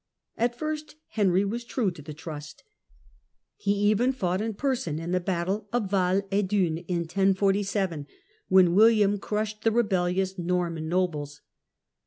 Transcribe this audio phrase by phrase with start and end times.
[0.35, 2.63] At first Henry was true to the trust.
[3.55, 8.07] He even fought in person in the battle of Val es Dunes in 1047,
[8.47, 11.41] when William crushed the rebellious Norman nobles.